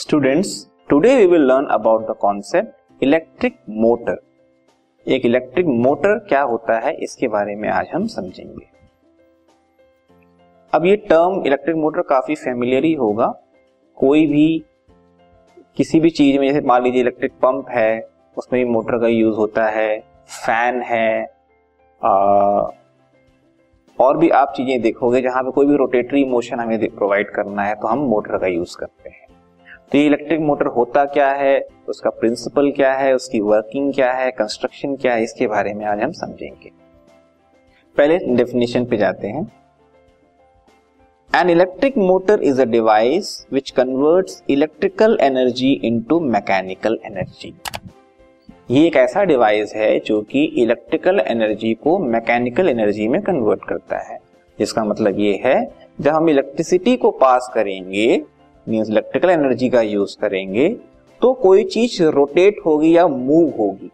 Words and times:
Students 0.00 0.50
today 0.88 1.14
we 1.16 1.26
will 1.26 1.42
learn 1.42 1.66
about 1.70 2.02
the 2.02 2.14
concept 2.20 3.02
electric 3.02 3.56
motor 3.70 4.16
एक 5.06 5.24
electric 5.26 5.66
motor 5.66 6.18
क्या 6.28 6.40
होता 6.42 6.78
है 6.80 6.92
इसके 7.02 7.28
बारे 7.28 7.56
में 7.56 7.68
आज 7.68 7.88
हम 7.94 8.06
समझेंगे। 8.06 8.66
अब 10.72 10.86
ये 10.86 10.96
टर्म 11.10 11.42
इलेक्ट्रिक 11.46 11.76
मोटर 11.76 12.02
काफ़ी 12.08 12.34
फेमिलियर 12.34 12.84
ही 12.84 12.92
होगा। 12.94 13.26
कोई 13.98 14.26
भी 14.26 14.46
किसी 15.76 16.00
भी 16.00 16.10
चीज़ 16.10 16.38
में 16.38 16.46
जैसे 16.46 16.66
मान 16.66 16.82
लीजिए 16.82 17.00
इलेक्ट्रिक 17.00 17.32
पंप 17.42 17.68
है 17.70 18.00
उसमें 18.36 18.64
भी 18.64 18.70
मोटर 18.70 18.98
का 19.00 19.08
यूज़ 19.08 19.36
होता 19.36 19.66
है 19.68 19.98
फ़ैन 20.36 20.82
है 20.82 21.22
आ, 22.00 22.10
और 23.98 24.16
भी 24.16 24.28
आप 24.36 24.52
चीज़ें 24.56 24.80
देखोगे 24.82 25.20
जहाँ 25.22 25.42
पे 25.42 25.50
कोई 25.50 25.66
भी 25.66 25.76
रोटेटरी 25.76 26.24
मोशन 26.26 26.60
हमें 26.60 26.88
प्रोवाइड 26.88 27.30
करना 27.30 27.62
है 27.62 27.74
तो 27.74 27.88
हम 27.88 28.08
मोटर 28.08 28.38
का 28.38 28.46
यूज़ 28.46 28.76
करते 28.78 29.10
हैं। 29.10 29.29
तो 29.92 29.98
ये 29.98 30.06
इलेक्ट्रिक 30.06 30.40
मोटर 30.40 30.66
होता 30.66 31.04
क्या 31.04 31.30
है? 31.32 31.66
उसका 31.88 32.10
प्रिंसिपल 32.10 32.70
क्या 32.70 32.92
है? 32.94 33.14
उसकी 33.14 33.40
वर्किंग 33.40 33.94
क्या 33.94 34.12
है? 34.12 34.30
कंस्ट्रक्शन 34.30 34.94
क्या 34.96 35.14
है? 35.14 35.22
इसके 35.22 35.46
बारे 35.46 35.74
में 35.74 35.84
आज 35.86 36.00
हम 36.00 36.12
समझेंगे। 36.12 36.70
पहले 37.96 38.18
डेफिनेशन 38.18 38.84
पे 38.84 38.96
जाते 38.96 39.28
हैं। 39.28 39.52
An 41.36 41.50
electric 41.50 41.98
motor 41.98 42.42
is 42.42 42.62
a 42.62 42.64
device 42.64 43.46
which 43.52 43.70
converts 43.70 44.42
electrical 44.50 45.18
energy 45.20 45.72
into 45.84 46.20
mechanical 46.20 46.98
energy 47.04 47.54
ये 48.70 48.86
एक 48.86 48.96
ऐसा 48.96 49.24
डिवाइस 49.24 49.74
है 49.74 50.00
जो 50.00 50.22
कि 50.22 50.44
इलेक्ट्रिकल 50.44 51.20
एनर्जी 51.20 51.74
को 51.74 51.98
मैकेनिकल 51.98 52.68
एनर्जी 52.68 53.08
में 53.08 53.20
कन्वर्ट 53.22 53.64
करता 53.68 53.98
है। 53.98 54.18
जिसका 54.58 54.84
मतलब 54.84 55.18
ये 55.18 55.40
है, 55.44 55.72
जब 56.00 56.10
हम 56.10 56.28
इलेक्ट्रिसिटी 56.28 56.96
को 56.96 57.10
पास 57.10 57.50
करेंगे 57.54 58.22
मीन्स 58.66 58.90
इलेक्ट्रिकल 58.90 59.30
एनर्जी 59.30 59.68
का 59.68 59.80
यूज़ 59.82 60.16
करेंगे 60.20 60.68
तो 61.20 61.32
कोई 61.32 61.64
चीज़ 61.66 62.02
रोटेट 62.04 62.56
होगी 62.66 62.96
या 62.96 63.06
मूव 63.08 63.48
होगी 63.58 63.90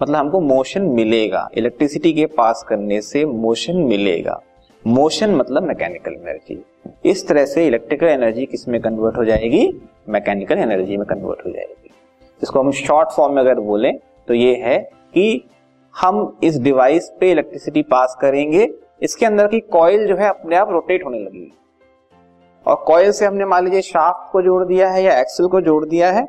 मतलब 0.00 0.16
हमको 0.16 0.40
मोशन 0.40 0.82
मिलेगा। 0.90 1.48
इलेक्ट्रिसिटी 1.56 2.12
के 2.12 2.26
पास 2.28 2.64
करने 2.68 3.00
से 3.02 3.24
मोशन 3.24 3.76
मिलेगा। 3.78 4.40
मोशन 4.84 5.34
मतलब 5.34 5.62
मैकेनिकल 5.62 6.12
एनर्जी 6.12 6.62
इस 7.04 7.26
तरह 7.28 7.44
से 7.46 7.66
इलेक्ट्रिकल 7.66 8.06
एनर्जी 8.06 8.46
किसमें 8.46 8.80
कन्वर्ट 8.80 9.16
हो 9.16 9.24
जाएगी? 9.24 9.68
मैकेनिकल 10.08 10.58
एनर्जी 10.58 10.96
में 10.96 11.06
कन्वर्ट 11.06 11.46
हो 11.46 11.50
जाएगी। 11.50 11.90
इसको 12.42 12.60
हम 12.60 12.70
शॉर्ट 12.72 13.10
फॉर्म 13.16 13.34
में 13.34 13.42
अगर 13.42 13.60
बोले 13.60 13.92
तो 14.28 14.34
ये 14.34 14.54
है 14.56 14.78
कि 15.14 15.44
हम 15.94 16.38
इस 16.44 16.58
डिवाइस 16.60 17.10
पे 17.20 17.30
इलेक्ट्रिसिटी 17.30 17.82
पास 17.84 18.16
करेंगे, 18.20 18.68
इसके 19.02 19.26
अंदर 19.26 19.46
की 19.46 19.60
कॉइल 19.60 20.06
जो 20.08 20.16
है 20.16 20.28
अपने 20.28 20.56
आप 20.56 20.70
रोटेट 20.70 21.04
होने 21.04 21.18
लगेगी। 21.18 21.52
और 22.66 22.84
कॉयल 22.86 23.10
से 23.12 23.26
हमने 23.26 23.44
मान 23.44 23.64
लीजिए 23.64 23.82
शाफ्ट 23.82 24.30
को 24.32 24.42
जोड़ 24.42 24.64
दिया 24.64 24.90
है 24.90 25.02
या 25.02 25.18
एक्सल 25.20 25.46
को 25.48 25.60
जोड़ 25.60 25.84
दिया 25.86 26.10
है 26.12 26.26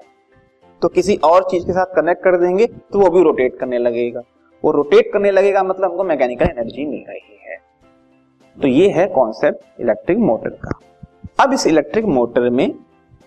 तो 0.81 0.88
किसी 0.89 1.16
और 1.23 1.44
चीज़ 1.52 1.66
के 1.66 1.73
साथ 1.73 1.95
कनेक्ट 1.95 2.23
कर 2.23 2.38
देंगे 2.38 2.66
तो 2.66 3.00
वो 3.00 3.09
भी 3.09 3.23
रोटेट 3.23 3.58
करने 3.59 3.78
लगेगा। 3.78 4.22
वो 4.64 4.72
रोटेट 4.72 5.11
करने 5.14 5.31
लगेगा 5.31 5.64
मतलब 5.64 5.92
हमको 5.92 6.04
मैकेनिकल 6.04 6.45
एनर्जी 6.48 6.86
मिल 6.86 7.04
रही 7.09 7.38
है। 7.42 7.58
तो 8.58 8.67
ये 8.67 8.89
है 8.89 9.06
कॉन्सेप्ट 9.09 9.81
इलेक्ट्रिक 9.81 10.17
मोटर 10.20 10.50
का। 10.64 10.80
अब 11.39 11.54
इस 11.54 11.67
इलेक्ट्रिक 11.67 12.06
मोटर 12.08 12.50
में 12.50 12.73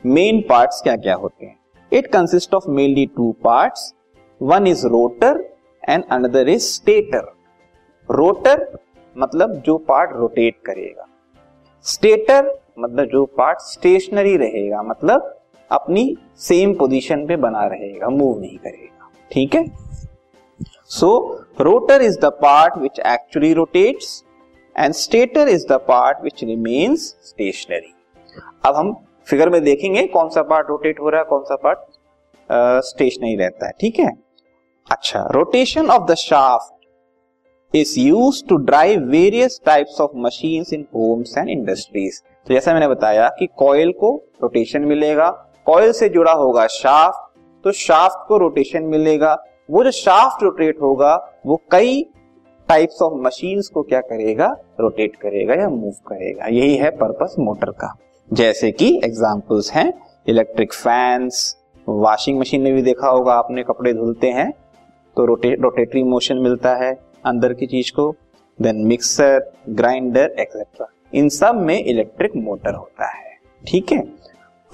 मेन 0.05 0.41
पार्ट्स 0.49 0.81
क्या 0.83 0.97
क्या 0.97 1.15
होते 1.15 1.47
हैं? 1.47 1.57
It 1.93 2.07
consist 2.07 2.55
of 2.55 2.69
mainly 2.71 3.07
two 3.07 3.35
parts 3.45 3.93
one 4.41 4.67
is 4.67 4.87
rotor 4.87 5.45
and 5.83 6.05
another 6.13 6.49
is 6.49 6.63
stator 6.65 7.33
rotor 8.09 8.67
मतलब 9.17 9.53
जो 9.67 9.77
पार्ट 9.79 10.11
रोटेट 10.13 10.57
करेगा। 10.67 11.07
स्टेटर 11.87 12.51
मतलब 12.79 13.05
जो 13.09 13.25
पार्ट 13.39 13.59
स्टेशनरी 13.63 14.37
रहेगा 14.37 14.83
मतलब 14.83 15.33
अपनी 15.71 16.17
सेम 16.39 16.75
पोजीशन 16.75 17.27
पे 17.27 17.37
बना 17.37 17.67
रहेगा 17.67 18.09
मूव 18.09 18.41
नहीं 18.41 18.57
करेगा। 18.59 19.11
ठीक 19.33 19.55
है? 19.55 19.65
So 20.91 21.09
rotor 21.61 22.03
is 22.03 22.19
the 22.21 22.25
part 22.43 22.77
which 22.79 22.99
actually 23.07 23.53
rotates 23.55 24.23
and 24.77 24.95
stator 24.95 25.49
is 25.49 25.67
the 25.69 25.81
part 25.89 26.23
which 26.25 26.45
remains 26.45 27.09
stationary 27.25 27.93
अब 28.67 28.77
हम 28.77 28.95
फिगर 29.27 29.49
में 29.51 29.63
देखेंगे 29.65 30.07
कौन 30.09 30.29
सा 30.29 30.43
पार्ट 30.43 30.69
रोटेट 30.69 31.01
हो 31.01 31.09
रहा 31.09 31.21
है, 31.21 31.27
कौन 31.27 31.43
सा 31.45 31.57
पार्ट 31.57 31.79
स्टेशनरी 32.85 33.37
रहता 33.37 33.67
है। 33.67 33.73
ठीक 33.81 33.99
है? 33.99 34.11
अच्छा 34.87 35.29
rotation 35.33 35.91
of 35.91 36.11
the 36.11 36.15
shaft 36.17 36.76
is 37.75 37.99
use 38.01 38.45
to 38.49 38.57
drive 38.57 39.01
various 39.03 39.61
types 39.67 40.01
of 40.01 40.11
machine 40.17 40.65
in 40.75 40.85
homes 40.95 41.37
and 41.39 41.49
industries 41.49 42.21
तो 42.47 42.55
जैसा 42.55 42.73
मैंने 42.73 42.89
बताया 42.89 43.29
कि 43.39 43.47
कॉयल 43.57 43.93
को 43.93 44.15
रोटेशन 44.43 44.83
मिलेगा। 44.83 45.29
कॉयल 45.67 45.93
से 45.93 46.09
जुड़ा 46.09 46.33
होगा 46.33 46.67
शाफ्ट 46.67 47.65
तो 47.65 47.73
शाफ्ट 47.73 48.27
को 48.29 48.37
रोटेशन 48.39 48.83
मिलेगा। 48.83 49.37
वो 49.71 49.83
जो 49.85 49.91
शाफ्ट 49.91 50.43
रोटेट 50.43 50.81
होगा, 50.83 51.15
वो 51.47 51.61
कई 51.71 52.03
टाइप्स 52.69 53.03
ऑफ़ 53.03 53.15
मशीन्स 53.17 53.69
को 53.69 53.83
क्या 53.83 54.01
करेगा? 54.01 54.47
रोटेट 54.81 55.17
करेगा 55.17 55.55
या 55.55 55.69
मूव 55.69 55.93
करेगा। 56.07 56.47
यही 56.47 56.77
है 56.77 56.91
पर्पस 56.91 57.35
मोटर 57.39 57.71
का। 57.71 57.93
जैसे 58.33 58.71
कि 58.73 58.95
एग्जांपल्स 59.05 59.73
हैं 59.73 59.93
इलेक्ट्रिक 60.29 60.73
फैंस 60.73 61.57
वॉशिंग 61.87 62.39
मशीन 62.41 62.63
में 62.63 62.73
भी 62.75 62.83
देखा 62.83 63.09
होगा 63.09 63.35
आपने, 63.35 63.63
कपड़े 63.63 63.93
धुलते 63.93 64.31
हैं 64.31 64.51
तो 65.17 65.25
रोटे 65.25 65.55
रोटेटरी 65.55 66.03
मोशन 66.03 66.37
मिलता 66.37 66.75
है। 66.77 66.93
अंदर 67.27 67.53
की 67.53 67.67
चीज़ 67.67 67.93
को 67.93 68.15
देन 68.59 68.77
मिक्सर 68.77 69.53
ग्राइंडर 69.69 70.35
एक्सेट्रा 70.41 70.87
इन 71.15 71.29
सब 71.29 71.55
में 71.55 71.85
इलेक्ट्रिक 71.85 72.37
मोटर 72.37 72.75
होता 72.75 73.07
है। 73.07 73.39
ठीक 73.69 73.93
है? 73.93 73.99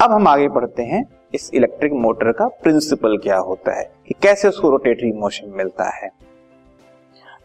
अब 0.00 0.12
हम 0.12 0.28
आगे 0.28 0.48
बढ़ते 0.48 0.82
हैं, 0.82 1.04
इस 1.34 1.50
इलेक्ट्रिक 1.54 1.92
मोटर 1.92 2.32
का 2.32 2.46
प्रिंसिपल 2.48 3.16
क्या 3.16 3.36
होता 3.36 3.78
है? 3.78 3.84
कि 4.08 4.14
कैसे 4.22 4.48
उसको 4.48 4.70
रोटेटरी 4.70 5.12
मोशन 5.12 5.52
मिलता 5.56 5.88
है? 5.96 6.10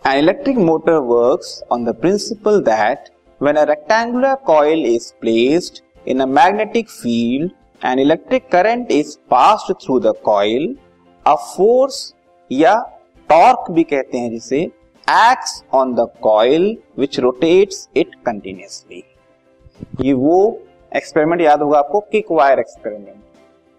An 0.07 0.19
electric 0.19 0.57
motor 0.57 0.97
works 1.06 1.62
on 1.72 1.85
the 1.85 1.96
principle 1.96 2.59
that 2.62 3.09
when 3.41 3.56
a 3.56 3.63
rectangular 3.63 4.35
coil 4.35 4.85
is 4.85 5.12
placed 5.22 5.81
in 6.07 6.19
a 6.19 6.25
magnetic 6.25 6.90
field 6.90 7.51
and 7.85 8.00
electric 8.00 8.47
current 8.51 8.91
is 8.91 9.17
passed 9.29 9.73
through 9.73 10.00
the 10.00 10.13
coil 10.23 10.75
a 11.25 11.35
force 11.35 12.13
या 12.51 12.75
torque 13.29 13.72
भी 13.72 13.84
कहते 13.84 14.17
हैं 14.17 14.29
जिसे 14.29 14.67
acts 15.09 15.63
on 15.73 15.94
the 15.95 16.07
coil 16.22 16.78
which 17.00 17.19
rotates 17.19 17.90
it 17.97 18.16
continuously 18.25 19.03
ये 20.01 20.13
वो 20.13 20.59
experiment 20.95 21.41
याद 21.41 21.62
होगा 21.62 21.79
आपको 21.79 22.00
किक 22.00 22.31
वायर 22.31 22.59
एक्सपेरिमेंट 22.59 23.16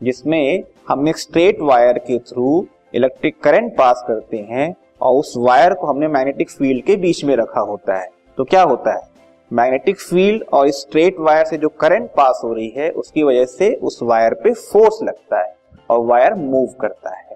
जिसमें 0.03 0.62
हम 0.88 1.09
एक 1.09 1.19
स्ट्रेट 1.19 1.61
वायर 1.61 1.99
के 1.99 2.19
थ्रू 2.19 2.67
इलेक्ट्रिक 2.94 3.41
करंट 3.41 3.77
पास 3.77 4.05
करते 4.09 4.37
हैं 4.50 4.75
और 5.00 5.15
उस 5.15 5.34
वायर 5.37 5.75
को 5.75 5.87
हमने 5.87 6.09
मैग्नेटिक 6.09 6.50
फ़ील्ड 6.50 6.84
के 6.84 6.97
बीच 6.97 7.25
में 7.25 7.37
रखा 7.37 7.61
होता 7.61 7.99
है। 7.99 8.09
तो 8.38 8.44
क्या 8.44 8.62
होता 8.62 8.94
है? 8.97 9.09
मैग्नेटिक 9.53 10.00
फ़ील्ड 10.00 10.44
और 10.53 10.71
स्ट्रेट 10.71 11.17
वायर 11.19 11.44
से 11.44 11.56
जो 11.56 11.69
करंट 11.69 12.11
पास 12.11 12.41
हो 12.44 12.53
रही 12.55 12.69
है, 12.69 12.91
उसकी 12.91 13.22
वजह 13.22 13.44
से 13.44 13.75
उस 13.75 13.99
वायर 14.03 14.34
पे 14.34 14.53
फोर्स 14.53 14.99
लगता 15.03 15.41
है 15.41 15.55
और 15.91 16.05
वायर 16.05 16.34
मूव 16.34 16.75
करता 16.81 17.17
है। 17.17 17.28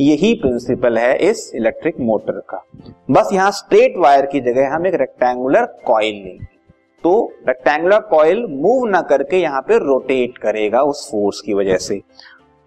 यही 0.00 0.32
प्रिंसिपल 0.34 0.98
है 0.98 1.16
इस 1.20 1.50
इलेक्ट्रिक 1.54 1.98
मोटर 2.00 2.38
का। 2.50 2.62
बस 3.10 3.28
यहाँ 3.32 3.50
स्ट्रेट 3.50 3.94
वायर 3.98 4.26
की 4.26 4.40
जगह 4.40 4.74
हम 4.74 4.86
एक 4.86 4.94
रेक्टेंगुलर 4.94 5.64
कॉइल 5.86 6.14
लेंगे। 6.14 6.46
तो 7.04 7.12
रेक्टेंगुलर 7.48 8.00
कॉइल 8.00 8.44
मूव 8.50 8.86
ना 8.86 9.00
करके 9.00 9.36
यहाँ 9.36 9.60
पे 9.60 9.78
रोटेट 9.78 10.38
करेगा 10.38 10.82
उस 10.82 11.06
फोर्स 11.10 11.40
की 11.40 11.54
वजह 11.54 11.76
से। 11.78 12.00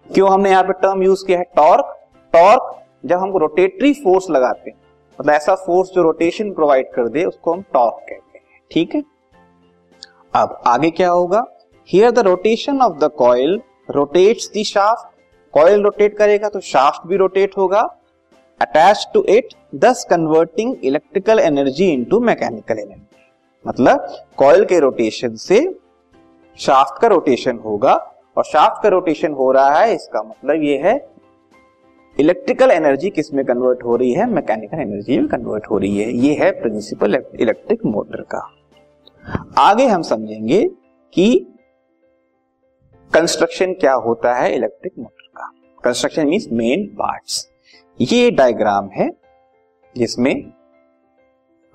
क्यों 0.06 0.30
हमने 0.30 0.50
यहाँ 0.50 0.62
पे 0.62 0.72
टर्म 0.72 1.02
यूज़ 1.02 1.24
किया 1.26 1.38
है? 1.38 1.44
टॉर्क 1.56 1.94
टॉर्क 2.34 2.74
जब 3.06 3.18
हम 3.18 3.36
रोटेटरी 3.36 3.92
फोर्स 3.94 4.30
लगाते 4.30 4.70
हैं 4.70 4.76
मतलब 5.18 5.32
ऐसा 5.32 5.54
फोर्स 5.56 5.90
जो 5.94 6.02
रोटेशन 6.02 6.52
प्रोवाइड 6.52 6.90
कर 6.92 7.08
दे, 7.08 7.24
उसको 7.24 7.52
हम 7.52 7.62
टॉर्क 7.72 7.94
कहते 8.08 8.38
हैं। 8.38 8.60
ठीक 8.70 8.94
है? 8.94 9.02
अब 10.34 10.60
आगे 10.66 10.90
क्या 10.90 11.10
होगा? 11.10 11.44
Here 11.88 12.10
the 12.10 12.18
rotation 12.18 12.80
of 12.80 12.98
the 12.98 13.10
coil 13.18 13.60
rotates 13.90 14.50
the 14.56 14.62
shaft 14.64 15.13
coil 15.54 15.82
rotate 15.82 16.16
करेगा 16.16 16.48
तो 16.48 16.60
शाफ्ट 16.62 17.06
भी 17.08 17.16
रोटेट 17.16 17.56
होगा। 17.56 17.80
Attach 18.60 19.06
to 19.14 19.22
it 19.28 19.54
this 19.74 20.06
converting 20.10 20.84
electrical 20.84 21.38
energy 21.38 21.88
into 21.88 22.20
mechanical 22.22 22.78
energy 22.78 23.22
मतलब 23.64 24.06
कॉयल 24.38 24.64
के 24.64 24.78
रोटेशन 24.80 25.34
से 25.38 25.60
शाफ्ट 26.58 27.00
का 27.02 27.08
रोटेशन 27.08 27.58
होगा 27.58 27.94
और 28.36 28.44
शाफ्ट 28.44 28.82
का 28.82 28.88
रोटेशन 28.88 29.32
हो 29.32 29.50
रहा 29.52 29.78
है, 29.78 29.94
इसका 29.94 30.22
मतलब 30.22 30.62
ये 30.62 30.76
है 30.78 30.94
इलेक्ट्रिकल 32.16 32.70
एनर्जी 32.70 33.10
किसमें 33.10 33.44
कन्वर्ट 33.44 33.82
हो 33.84 33.96
रही 33.96 34.12
है? 34.12 34.26
मैकेनिकल 34.26 34.80
एनर्जी 34.80 35.18
में 35.18 35.26
कन्वर्ट 35.28 35.66
हो 35.70 35.78
रही 35.78 35.98
है। 35.98 36.12
ये 36.16 36.34
है 36.34 36.50
प्रिंसिपल 36.60 37.14
इलेक्ट्रिक 37.14 37.84
मोटर 37.86 38.22
का। 38.34 38.38
आगे 39.60 39.86
हम 39.86 40.02
समझेंगे 40.04 40.62
कि 41.14 41.26
कंस्ट्रक्शन 43.10 43.72
क्या 43.74 43.92
होता 44.00 44.34
है 44.34 44.54
electric 44.54 44.92
motor 44.98 45.23
construction 45.84 46.26
means 46.28 46.46
main 46.52 46.86
parts 46.98 47.48
ये 48.00 48.30
डायग्राम 48.32 48.88
है, 48.90 49.10
जिसमें 49.96 50.34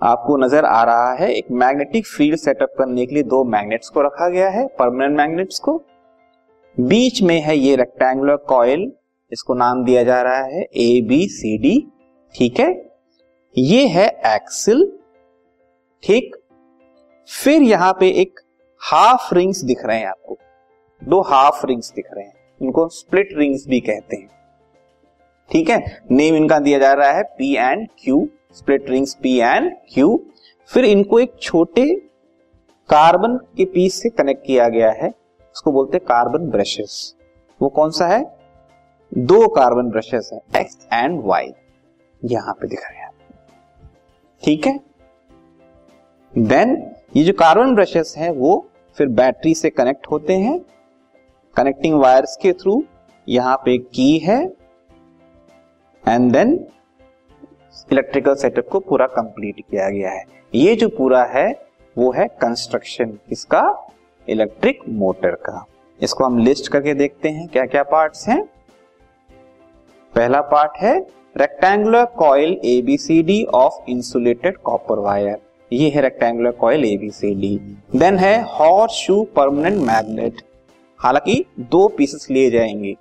आपको 0.01 0.37
नज़र 0.37 0.65
आ 0.65 0.83
रहा 0.83 1.13
है, 1.13 1.31
एक 1.33 1.47
मैग्नेटिक 1.53 2.05
फ़ील्ड 2.07 2.37
सेटअप 2.37 2.73
करने 2.77 3.05
के 3.05 3.15
लिए 3.15 3.23
दो 3.25 3.43
मैग्नेट्स 3.45 3.89
को 3.89 4.01
रखा 4.01 4.27
गया 4.29 4.49
है 4.49 4.65
परमानेंट 4.79 5.17
मैग्नेट्स 5.17 5.59
को। 5.59 5.77
बीच 6.77 7.21
में 7.21 7.39
है 7.41 7.57
ये 7.57 7.75
रेक्टेंगुलर 7.75 8.35
कॉयल 8.49 8.91
इसको 9.31 9.53
नाम 9.53 9.83
दिया 9.85 10.03
जा 10.03 10.21
रहा 10.21 10.43
है 10.45 10.61
ए 10.61 11.01
बी 11.09 11.27
सी 11.29 11.57
डी 11.57 11.75
ठीक 12.35 12.59
है? 12.59 12.69
ये 13.55 13.87
है 13.87 14.07
एक्सिल 14.27 14.85
ठीक? 16.03 16.35
फिर 17.29 17.61
यहाँ 17.61 17.93
पे 17.99 18.09
एक 18.21 18.39
हाफ़ 18.81 19.33
रिंग्स 19.35 19.63
दिख 19.63 19.85
रहे 19.85 19.97
हैं 19.97 20.07
आपको। 20.07 20.37
दो 21.01 21.21
हाफ़ 21.21 21.65
रिंग्स 21.65 21.91
दिख 21.91 22.05
रहे 22.13 22.25
हैं। 22.25 22.33
इनको 22.61 22.87
स्प्लिट 22.89 23.29
रिंग्स 23.33 23.67
भी 23.67 23.79
कहते 23.79 24.15
हैं। 24.15 24.27
ठीक 25.51 25.69
है? 25.69 26.01
नेम 26.11 26.35
इनका 26.35 26.59
दिया 26.59 26.79
जा 26.79 26.93
रहा 26.93 27.11
है 27.11 27.23
P 27.23 27.55
and 27.55 27.87
Q 27.99 28.27
split 28.53 28.89
rings 28.89 29.13
P 29.13 29.37
and 29.39 29.71
Q 29.93 30.19
फिर 30.69 30.85
इनको 30.85 31.19
एक 31.19 31.33
छोटे 31.41 31.85
कार्बन 32.89 33.37
के 33.57 33.65
पीस 33.65 34.01
से 34.01 34.09
कनेक्ट 34.09 34.45
किया 34.45 34.67
गया 34.67 34.91
है। 34.91 35.09
उसको 35.55 35.71
बोलते 35.71 35.97
हैं 35.97 36.05
कार्बन 36.05 36.49
ब्रशेस 36.49 37.15
वो 37.61 37.69
कौन 37.69 37.91
सा 37.91 38.07
है? 38.07 38.23
दो 39.17 39.47
कार्बन 39.47 39.89
ब्रशेस 39.89 40.29
है 40.33 40.61
एक्स 40.61 40.87
एंड 40.93 41.21
वाई 41.23 41.53
यहाँ 42.25 42.53
पे 42.53 42.67
दिख 42.67 42.89
रहे 42.91 42.99
हैं। 42.99 43.11
ठीक 44.43 44.67
है? 44.67 44.79
देन 46.33 46.91
ये 47.15 47.23
जो 47.23 47.33
कार्बन 47.33 47.75
ब्रशेस 47.75 48.13
हैं, 48.17 48.29
वो 48.29 48.67
फिर 48.97 49.07
बैटरी 49.07 49.53
से 49.55 49.69
कनेक्ट 49.69 50.07
होते 50.07 50.33
हैं। 50.33 50.59
कनेक्टिंग 51.59 51.95
वायर्स 51.99 52.35
के 52.41 52.51
थ्रू 52.53 52.83
यहाँ 53.27 53.55
पे 53.65 53.77
की 53.77 54.17
है 54.17 54.39
एंड 56.03 56.31
देन 56.31 56.53
इलेक्ट्रिकल 57.91 58.35
सेटअप 58.35 58.67
को 58.67 58.79
पूरा 58.79 59.07
कंप्लीट 59.07 59.59
किया 59.61 59.89
गया 59.89 60.11
है। 60.11 60.23
ये 60.53 60.75
जो 60.75 60.87
पूरा 60.89 61.23
है, 61.25 61.49
वो 61.95 62.11
है 62.11 62.27
कंस्ट्रक्शन 62.41 63.11
किसका 63.29 63.63
इलेक्ट्रिक 64.27 64.79
मोटर 64.89 65.35
का। 65.45 65.65
इसको 65.99 66.25
हम 66.25 66.37
लिस्ट 66.37 66.71
करके 66.71 66.93
देखते 66.93 67.29
हैं 67.29 67.47
क्या 67.47 67.65
क्या 67.65 67.83
पार्ट्स 67.83 68.27
हैं। 68.29 68.41
पहला 70.13 70.41
पार्ट 70.51 70.81
है 70.81 70.97
rectangular 71.35 72.05
coil 72.17 72.59
A B C D 72.65 73.43
of 73.55 73.89
insulated 73.91 74.57
copper 74.63 74.99
wire 74.99 75.37
ये 75.71 75.89
है 75.89 76.01
rectangular 76.01 76.51
coil 76.51 76.85
A B C D 76.85 77.55
then 77.95 78.17
है 78.17 78.41
हॉर्स 78.49 78.93
शू 78.95 79.23
परमानेंट 79.35 79.81
मैग्नेट 79.83 80.41
हालाँकि 80.99 81.45
दो 81.59 81.87
पीसेस 81.87 82.27
लिए 82.31 82.49
जाएँगे। 82.51 82.95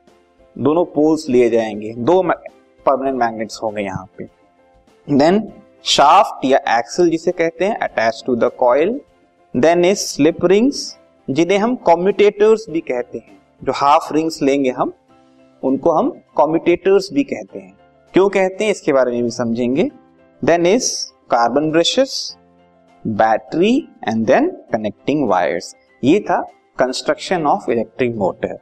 दोनों 0.59 0.85
पोल्स 0.85 1.29
लिए 1.29 1.51
जाएँगे। 1.51 1.93
दो 1.93 2.23
परमानेंट 2.23 3.17
मैग्नेट्स 3.17 3.61
होंगे 3.63 3.83
यहाँ 3.83 4.07
पे। 4.19 4.25
देन 5.09 5.53
शाफ्ट 5.85 6.45
या 6.45 6.59
एक्सल 6.69 7.11
जिसे 7.11 7.33
कहते 7.33 7.65
हैं 7.65 7.77
attach 7.77 8.23
to 8.27 8.37
the 8.37 8.45
coil 8.45 9.01
then 9.57 9.85
is 9.85 9.99
slip 9.99 10.45
rings 10.45 10.99
जिन्हें 11.31 11.59
हम 11.59 11.75
कॉम्यूटेटर्स 11.77 12.67
भी 12.71 12.81
कहते 12.81 13.19
हैं। 13.19 13.39
जो 13.65 13.73
हाफ़ 13.73 14.15
रिंग्स 14.15 14.43
लेंगे 14.43 14.71
हम, 14.71 14.93
उनको 15.63 15.91
हम 15.91 16.21
कॉम्यूटेटर्स 16.35 17.09
भी 17.13 17.25
कहते 17.25 17.59
हैं। 17.59 17.75
क्यों 18.15 18.29
कहते 18.29 18.65
हैं, 18.65 18.71
इसके 18.71 18.93
बारे 18.93 19.13
में 19.13 19.23
भी 19.23 19.31
समझेंगे। 19.31 19.91
Then 20.45 20.67
is 20.67 20.93
carbon 21.31 21.71
brushes 21.71 22.37
battery 23.07 23.89
and 24.09 24.27
then 24.27 24.51
connecting 24.73 25.29
wires 25.29 25.77
ये 26.05 26.21
था 26.21 26.49
कंस्ट्रक्शन 26.79 27.47
ऑफ़ 27.47 27.71
इलेक्ट्रिक 27.71 28.15
मोटर 28.17 28.59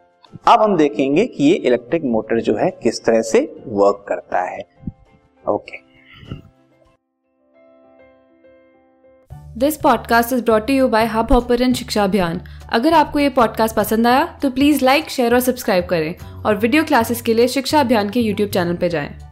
अब 0.49 0.63
हम 0.63 0.77
देखेंगे 0.77 1.27
कि 1.27 1.45
ये 1.45 1.55
इलेक्ट्रिक 1.55 2.05
मोटर 2.05 2.41
जो 2.41 2.57
है, 2.57 2.71
किस 2.83 3.05
तरह 3.05 3.23
से 3.23 3.41
वर्क 3.67 4.05
करता 4.09 4.43
है। 4.43 4.61
Okay 5.45 5.85
this 9.59 9.77
podcast 9.77 10.33
is 10.33 10.43
brought 10.45 10.71
you 10.71 10.89
by 10.89 11.07
Hubhopper 11.33 11.73
Shiksha 11.73 12.05
Abhiyan 12.05 12.41
अगर 12.73 12.93
आपको 12.93 13.19
ये 13.19 13.29
पॉडकास्ट 13.29 13.77
पसंद 13.77 14.07
आया 14.07 14.25
तो 14.43 14.51
प्लीज़ 14.51 14.85
लाइक 14.85 15.11
शेयर 15.11 15.35
और 15.35 15.41
सब्सक्राइब 15.41 15.87
करें। 15.87 16.15
और 16.45 16.57
वीडियो 16.57 16.85
क्लासेस 16.85 17.23
के 17.23 17.35
लिए 17.35 17.49
शिक्षा 17.49 17.81
अभियान 17.81 18.11
के 18.11 18.21
यूट्यूब 18.21 18.51
चैनल 18.51 18.77
पर 18.77 18.89
जाएँ। 18.89 19.26